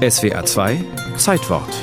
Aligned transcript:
SWR 0.00 0.46
2 0.46 0.82
Zeitwort 1.18 1.74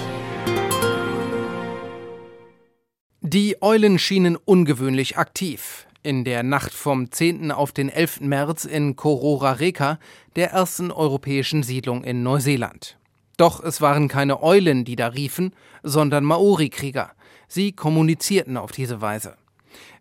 Die 3.21 3.61
Eulen 3.61 3.99
schienen 3.99 4.35
ungewöhnlich 4.37 5.19
aktiv. 5.19 5.85
In 6.01 6.23
der 6.23 6.41
Nacht 6.41 6.73
vom 6.73 7.11
10. 7.11 7.51
auf 7.51 7.73
den 7.73 7.89
11. 7.89 8.21
März 8.21 8.65
in 8.65 8.95
Korora 8.95 9.51
Reka, 9.51 9.99
der 10.35 10.49
ersten 10.49 10.89
europäischen 10.89 11.61
Siedlung 11.61 12.03
in 12.03 12.23
Neuseeland. 12.23 12.97
Doch 13.37 13.63
es 13.63 13.81
waren 13.81 14.07
keine 14.07 14.41
Eulen, 14.41 14.83
die 14.83 14.95
da 14.95 15.09
riefen, 15.09 15.53
sondern 15.83 16.23
Maori-Krieger. 16.23 17.11
Sie 17.47 17.71
kommunizierten 17.71 18.57
auf 18.57 18.71
diese 18.71 18.99
Weise. 18.99 19.35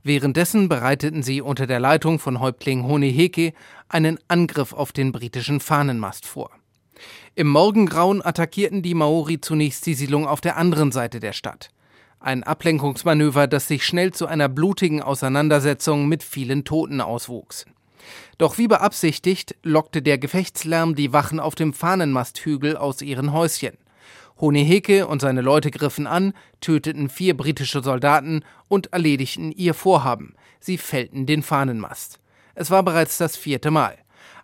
Währenddessen 0.02 0.70
bereiteten 0.70 1.22
sie 1.22 1.42
unter 1.42 1.66
der 1.66 1.80
Leitung 1.80 2.18
von 2.18 2.40
Häuptling 2.40 2.84
Honeheke 2.84 3.52
einen 3.90 4.18
Angriff 4.26 4.72
auf 4.72 4.92
den 4.92 5.12
britischen 5.12 5.60
Fahnenmast 5.60 6.24
vor. 6.24 6.48
Im 7.34 7.48
Morgengrauen 7.48 8.22
attackierten 8.22 8.82
die 8.82 8.94
Maori 8.94 9.40
zunächst 9.40 9.86
die 9.86 9.94
Siedlung 9.94 10.26
auf 10.26 10.40
der 10.40 10.56
anderen 10.56 10.92
Seite 10.92 11.20
der 11.20 11.32
Stadt. 11.32 11.70
Ein 12.20 12.42
Ablenkungsmanöver, 12.42 13.46
das 13.46 13.68
sich 13.68 13.84
schnell 13.84 14.12
zu 14.12 14.26
einer 14.26 14.48
blutigen 14.48 15.02
Auseinandersetzung 15.02 16.08
mit 16.08 16.22
vielen 16.22 16.64
Toten 16.64 17.00
auswuchs. 17.00 17.66
Doch 18.38 18.58
wie 18.58 18.68
beabsichtigt, 18.68 19.56
lockte 19.62 20.02
der 20.02 20.18
Gefechtslärm 20.18 20.94
die 20.94 21.12
Wachen 21.12 21.40
auf 21.40 21.54
dem 21.54 21.72
Fahnenmasthügel 21.72 22.76
aus 22.76 23.02
ihren 23.02 23.32
Häuschen. 23.32 23.76
Honeheke 24.38 25.06
und 25.06 25.20
seine 25.20 25.40
Leute 25.40 25.70
griffen 25.70 26.06
an, 26.06 26.34
töteten 26.60 27.08
vier 27.08 27.36
britische 27.36 27.82
Soldaten 27.82 28.44
und 28.68 28.92
erledigten 28.92 29.50
ihr 29.50 29.72
Vorhaben. 29.72 30.34
Sie 30.60 30.78
fällten 30.78 31.26
den 31.26 31.42
Fahnenmast. 31.42 32.20
Es 32.54 32.70
war 32.70 32.82
bereits 32.82 33.18
das 33.18 33.36
vierte 33.36 33.70
Mal. 33.70 33.96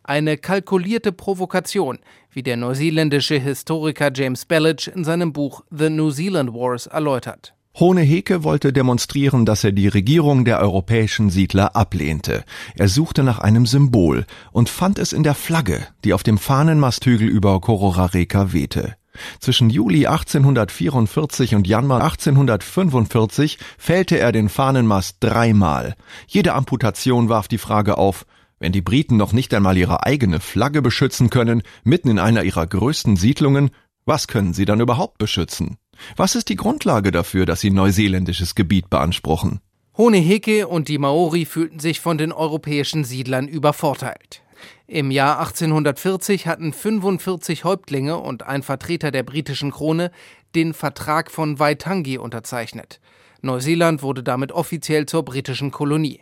Eine 0.04 0.36
kalkulierte 0.36 1.12
Provokation, 1.12 1.98
wie 2.30 2.42
der 2.42 2.56
neuseeländische 2.56 3.38
Historiker 3.38 4.10
James 4.12 4.44
Bellage 4.44 4.90
in 4.94 5.04
seinem 5.04 5.32
Buch 5.32 5.62
The 5.70 5.90
New 5.90 6.10
Zealand 6.10 6.52
Wars 6.52 6.86
erläutert. 6.86 7.54
Honeheke 7.78 8.44
wollte 8.44 8.72
demonstrieren, 8.72 9.46
dass 9.46 9.64
er 9.64 9.72
die 9.72 9.88
Regierung 9.88 10.44
der 10.44 10.60
europäischen 10.60 11.30
Siedler 11.30 11.74
ablehnte. 11.74 12.44
Er 12.76 12.88
suchte 12.88 13.22
nach 13.22 13.38
einem 13.38 13.64
Symbol 13.64 14.26
und 14.50 14.68
fand 14.68 14.98
es 14.98 15.12
in 15.12 15.22
der 15.22 15.34
Flagge, 15.34 15.86
die 16.04 16.12
auf 16.12 16.22
dem 16.22 16.36
Fahnenmasthügel 16.36 17.28
über 17.28 17.60
Kororareka 17.60 18.52
wehte. 18.52 18.96
Zwischen 19.40 19.70
Juli 19.70 20.06
1844 20.06 21.54
und 21.54 21.66
Januar 21.66 22.02
1845 22.02 23.58
fällte 23.78 24.18
er 24.18 24.32
den 24.32 24.48
Fahnenmast 24.48 25.18
dreimal. 25.20 25.94
Jede 26.26 26.54
Amputation 26.54 27.28
warf 27.28 27.48
die 27.48 27.58
Frage 27.58 27.98
auf, 27.98 28.26
wenn 28.62 28.72
die 28.72 28.80
Briten 28.80 29.16
noch 29.16 29.32
nicht 29.32 29.52
einmal 29.54 29.76
ihre 29.76 30.06
eigene 30.06 30.38
Flagge 30.38 30.82
beschützen 30.82 31.30
können, 31.30 31.62
mitten 31.82 32.08
in 32.08 32.20
einer 32.20 32.44
ihrer 32.44 32.64
größten 32.64 33.16
Siedlungen, 33.16 33.70
was 34.04 34.28
können 34.28 34.54
sie 34.54 34.64
dann 34.64 34.80
überhaupt 34.80 35.18
beschützen? 35.18 35.78
Was 36.16 36.36
ist 36.36 36.48
die 36.48 36.54
Grundlage 36.54 37.10
dafür, 37.10 37.44
dass 37.44 37.60
sie 37.60 37.70
neuseeländisches 37.70 38.54
Gebiet 38.54 38.88
beanspruchen? 38.88 39.60
Honeheke 39.98 40.68
und 40.68 40.86
die 40.86 40.98
Maori 40.98 41.44
fühlten 41.44 41.80
sich 41.80 42.00
von 42.00 42.18
den 42.18 42.30
europäischen 42.32 43.02
Siedlern 43.02 43.48
übervorteilt. 43.48 44.42
Im 44.86 45.10
Jahr 45.10 45.40
1840 45.40 46.46
hatten 46.46 46.72
45 46.72 47.64
Häuptlinge 47.64 48.18
und 48.18 48.44
ein 48.44 48.62
Vertreter 48.62 49.10
der 49.10 49.24
britischen 49.24 49.72
Krone 49.72 50.12
den 50.54 50.72
Vertrag 50.72 51.32
von 51.32 51.58
Waitangi 51.58 52.16
unterzeichnet. 52.16 53.00
Neuseeland 53.40 54.02
wurde 54.02 54.22
damit 54.22 54.52
offiziell 54.52 55.06
zur 55.06 55.24
britischen 55.24 55.72
Kolonie. 55.72 56.20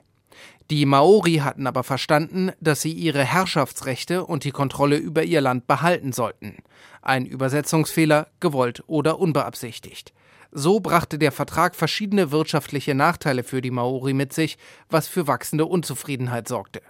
Die 0.70 0.86
Maori 0.86 1.38
hatten 1.38 1.66
aber 1.66 1.82
verstanden, 1.82 2.52
dass 2.60 2.80
sie 2.80 2.92
ihre 2.92 3.24
Herrschaftsrechte 3.24 4.24
und 4.24 4.44
die 4.44 4.52
Kontrolle 4.52 4.96
über 4.96 5.24
ihr 5.24 5.40
Land 5.40 5.66
behalten 5.66 6.12
sollten. 6.12 6.58
Ein 7.02 7.26
Übersetzungsfehler, 7.26 8.28
gewollt 8.38 8.84
oder 8.86 9.18
unbeabsichtigt. 9.18 10.12
So 10.52 10.78
brachte 10.78 11.18
der 11.18 11.32
Vertrag 11.32 11.74
verschiedene 11.74 12.30
wirtschaftliche 12.30 12.94
Nachteile 12.94 13.42
für 13.42 13.60
die 13.60 13.72
Maori 13.72 14.12
mit 14.12 14.32
sich, 14.32 14.58
was 14.88 15.08
für 15.08 15.26
wachsende 15.26 15.66
Unzufriedenheit 15.66 16.46
sorgte. 16.46 16.82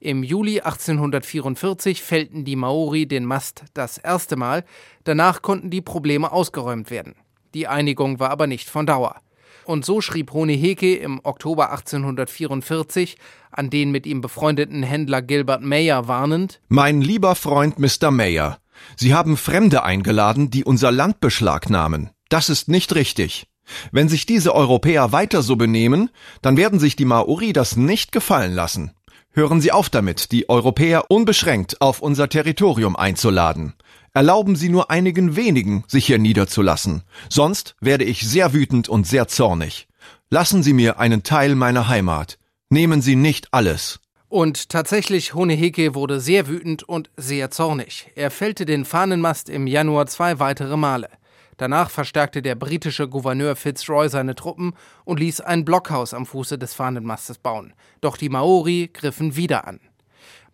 Im 0.00 0.24
Juli 0.24 0.60
1844 0.60 2.02
fällten 2.02 2.44
die 2.44 2.56
Maori 2.56 3.06
den 3.06 3.24
Mast 3.24 3.62
das 3.74 3.98
erste 3.98 4.34
Mal, 4.34 4.64
danach 5.04 5.40
konnten 5.40 5.70
die 5.70 5.82
Probleme 5.82 6.32
ausgeräumt 6.32 6.90
werden. 6.90 7.14
Die 7.54 7.68
Einigung 7.68 8.18
war 8.18 8.30
aber 8.30 8.48
nicht 8.48 8.68
von 8.68 8.86
Dauer. 8.86 9.20
Und 9.64 9.84
so 9.84 10.00
schrieb 10.00 10.32
Honeheke 10.32 10.96
im 10.96 11.20
Oktober 11.22 11.70
1844 11.70 13.16
an 13.50 13.70
den 13.70 13.90
mit 13.90 14.06
ihm 14.06 14.20
befreundeten 14.20 14.82
Händler 14.82 15.22
Gilbert 15.22 15.62
Mayer 15.62 16.08
warnend: 16.08 16.60
Mein 16.68 17.00
lieber 17.00 17.34
Freund 17.34 17.78
Mr. 17.78 18.10
Mayer, 18.10 18.58
Sie 18.96 19.14
haben 19.14 19.36
Fremde 19.36 19.82
eingeladen, 19.82 20.50
die 20.50 20.64
unser 20.64 20.90
Land 20.90 21.20
beschlagnahmen. 21.20 22.10
Das 22.28 22.48
ist 22.48 22.68
nicht 22.68 22.94
richtig. 22.94 23.46
Wenn 23.92 24.08
sich 24.08 24.26
diese 24.26 24.54
Europäer 24.54 25.12
weiter 25.12 25.42
so 25.42 25.56
benehmen, 25.56 26.10
dann 26.42 26.56
werden 26.56 26.80
sich 26.80 26.96
die 26.96 27.04
Maori 27.04 27.52
das 27.52 27.76
nicht 27.76 28.12
gefallen 28.12 28.54
lassen. 28.54 28.92
Hören 29.32 29.60
Sie 29.60 29.70
auf 29.70 29.88
damit, 29.88 30.32
die 30.32 30.48
Europäer 30.48 31.04
unbeschränkt 31.08 31.80
auf 31.80 32.00
unser 32.00 32.28
Territorium 32.28 32.96
einzuladen. 32.96 33.74
Erlauben 34.12 34.56
Sie 34.56 34.68
nur 34.68 34.90
einigen 34.90 35.36
wenigen, 35.36 35.84
sich 35.86 36.06
hier 36.06 36.18
niederzulassen. 36.18 37.02
Sonst 37.28 37.76
werde 37.80 38.04
ich 38.04 38.26
sehr 38.28 38.52
wütend 38.52 38.88
und 38.88 39.06
sehr 39.06 39.28
zornig. 39.28 39.86
Lassen 40.30 40.62
Sie 40.62 40.72
mir 40.72 40.98
einen 40.98 41.22
Teil 41.22 41.54
meiner 41.54 41.88
Heimat. 41.88 42.38
Nehmen 42.70 43.02
Sie 43.02 43.16
nicht 43.16 43.52
alles. 43.52 44.00
Und 44.28 44.68
tatsächlich, 44.68 45.34
Honeheke 45.34 45.94
wurde 45.94 46.20
sehr 46.20 46.46
wütend 46.46 46.84
und 46.84 47.10
sehr 47.16 47.50
zornig. 47.50 48.10
Er 48.14 48.30
fällte 48.30 48.64
den 48.64 48.84
Fahnenmast 48.84 49.48
im 49.48 49.66
Januar 49.66 50.06
zwei 50.06 50.38
weitere 50.38 50.76
Male. 50.76 51.08
Danach 51.56 51.90
verstärkte 51.90 52.40
der 52.40 52.54
britische 52.54 53.08
Gouverneur 53.08 53.54
Fitzroy 53.54 54.08
seine 54.08 54.34
Truppen 54.34 54.72
und 55.04 55.20
ließ 55.20 55.40
ein 55.40 55.64
Blockhaus 55.64 56.14
am 56.14 56.26
Fuße 56.26 56.58
des 56.58 56.74
Fahnenmastes 56.74 57.38
bauen. 57.38 57.74
Doch 58.00 58.16
die 58.16 58.28
Maori 58.28 58.88
griffen 58.92 59.36
wieder 59.36 59.66
an. 59.66 59.80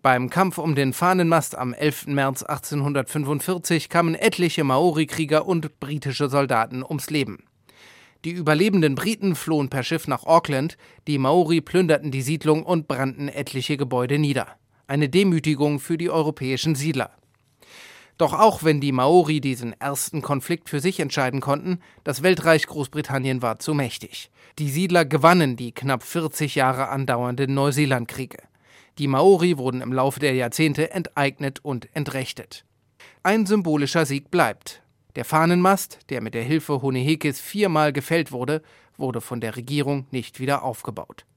Beim 0.06 0.30
Kampf 0.30 0.58
um 0.58 0.76
den 0.76 0.92
Fahnenmast 0.92 1.58
am 1.58 1.74
11. 1.74 2.06
März 2.06 2.44
1845 2.44 3.88
kamen 3.88 4.14
etliche 4.14 4.62
Maori-Krieger 4.62 5.48
und 5.48 5.80
britische 5.80 6.28
Soldaten 6.28 6.84
ums 6.84 7.10
Leben. 7.10 7.42
Die 8.24 8.30
überlebenden 8.30 8.94
Briten 8.94 9.34
flohen 9.34 9.68
per 9.68 9.82
Schiff 9.82 10.06
nach 10.06 10.22
Auckland, 10.22 10.76
die 11.08 11.18
Maori 11.18 11.60
plünderten 11.60 12.12
die 12.12 12.22
Siedlung 12.22 12.62
und 12.62 12.86
brannten 12.86 13.26
etliche 13.26 13.76
Gebäude 13.76 14.20
nieder. 14.20 14.46
Eine 14.86 15.08
Demütigung 15.08 15.80
für 15.80 15.98
die 15.98 16.08
europäischen 16.08 16.76
Siedler. 16.76 17.10
Doch 18.16 18.32
auch 18.32 18.62
wenn 18.62 18.80
die 18.80 18.92
Maori 18.92 19.40
diesen 19.40 19.72
ersten 19.80 20.22
Konflikt 20.22 20.68
für 20.68 20.78
sich 20.78 21.00
entscheiden 21.00 21.40
konnten, 21.40 21.80
das 22.04 22.22
Weltreich 22.22 22.68
Großbritannien 22.68 23.42
war 23.42 23.58
zu 23.58 23.74
mächtig. 23.74 24.30
Die 24.60 24.70
Siedler 24.70 25.04
gewannen 25.04 25.56
die 25.56 25.72
knapp 25.72 26.04
40 26.04 26.54
Jahre 26.54 26.90
andauernden 26.90 27.52
Neuseelandkriege. 27.52 28.38
Die 28.98 29.08
Maori 29.08 29.58
wurden 29.58 29.80
im 29.80 29.92
Laufe 29.92 30.20
der 30.20 30.34
Jahrzehnte 30.34 30.90
enteignet 30.90 31.58
und 31.62 31.88
entrechtet. 31.94 32.64
Ein 33.22 33.46
symbolischer 33.46 34.06
Sieg 34.06 34.30
bleibt. 34.30 34.82
Der 35.16 35.24
Fahnenmast, 35.24 35.98
der 36.10 36.20
mit 36.20 36.34
der 36.34 36.42
Hilfe 36.42 36.82
Honehekes 36.82 37.40
viermal 37.40 37.92
gefällt 37.92 38.32
wurde, 38.32 38.62
wurde 38.98 39.22
von 39.22 39.40
der 39.40 39.56
Regierung 39.56 40.06
nicht 40.10 40.40
wieder 40.40 40.62
aufgebaut. 40.62 41.24